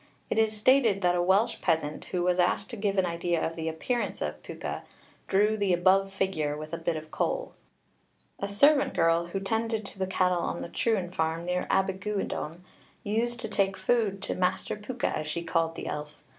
[0.31, 3.55] It is stated that a Welsh peasant who was asked to give an idea of
[3.55, 4.81] the appearance of Pwca,
[5.27, 7.53] drew the above figure with a bit of coal.
[8.39, 12.63] A servant girl who attended to the cattle on the Trwyn farm, near Abergwyddon,
[13.03, 16.15] used to take food to 'Master Pwca,' as she called the elf.